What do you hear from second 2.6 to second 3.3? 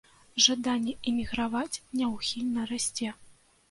расце.